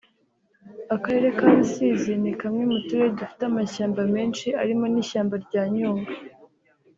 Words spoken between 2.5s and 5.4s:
mu turere dufite amashyamba menshi arimo n’ishyamba